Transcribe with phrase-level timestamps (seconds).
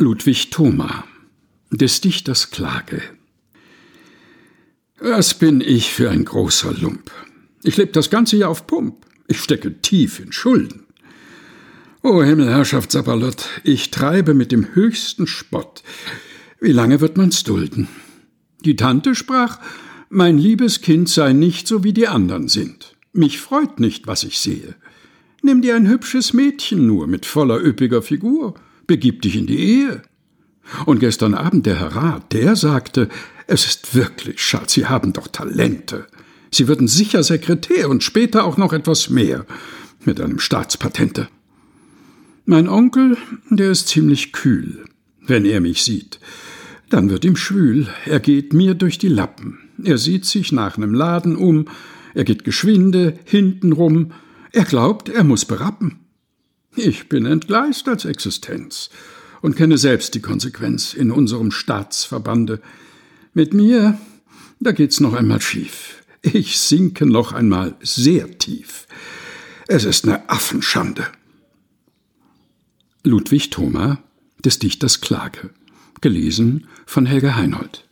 [0.00, 1.02] Ludwig Thoma
[1.72, 3.02] Des Dichters Klage
[5.00, 7.10] Was bin ich für ein großer Lump?
[7.64, 9.04] Ich lebe das ganze Jahr auf Pump.
[9.26, 10.86] Ich stecke tief in Schulden.
[12.04, 15.82] O Himmelherrschaft Sapperlot, ich treibe mit dem höchsten Spott.
[16.60, 17.88] Wie lange wird man's dulden?
[18.64, 19.58] Die Tante sprach,
[20.10, 22.94] mein liebes Kind sei nicht so wie die anderen sind.
[23.12, 24.76] Mich freut nicht, was ich sehe.
[25.42, 28.54] Nimm dir ein hübsches Mädchen nur mit voller üppiger Figur
[28.88, 30.02] begib dich in die Ehe.
[30.84, 33.08] Und gestern Abend der Herr Rat, der sagte,
[33.46, 36.06] es ist wirklich Schatz, Sie haben doch Talente.
[36.50, 39.46] Sie würden sicher Sekretär und später auch noch etwas mehr
[40.04, 41.28] mit einem Staatspatente.
[42.44, 43.16] Mein Onkel,
[43.50, 44.84] der ist ziemlich kühl,
[45.20, 46.18] wenn er mich sieht.
[46.88, 49.58] Dann wird ihm schwül, er geht mir durch die Lappen.
[49.82, 51.66] Er sieht sich nach einem Laden um,
[52.14, 54.12] er geht geschwinde, hintenrum,
[54.52, 56.00] er glaubt, er muss berappen.
[56.80, 58.88] Ich bin entgleist als Existenz
[59.40, 62.60] und kenne selbst die Konsequenz in unserem Staatsverbande.
[63.34, 63.98] Mit mir,
[64.60, 66.04] da geht's noch einmal schief.
[66.22, 68.86] Ich sinke noch einmal sehr tief.
[69.66, 71.08] Es ist eine Affenschande.
[73.02, 73.98] Ludwig Thoma,
[74.44, 75.50] des Dichters Klage.
[76.00, 77.87] Gelesen von Helga Heinold.